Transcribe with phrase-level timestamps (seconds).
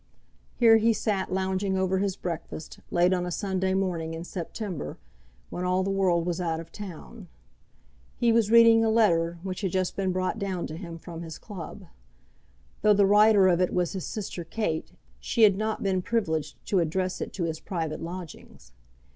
[0.55, 4.97] Here he sat lounging over his breakfast, late on a Sunday morning in September,
[5.51, 7.27] when all the world was out of town.
[8.17, 11.37] He was reading a letter which had just been brought down to him from his
[11.37, 11.85] club.
[12.81, 16.79] Though the writer of it was his sister Kate, she had not been privileged to
[16.79, 18.71] address it to his private lodgings.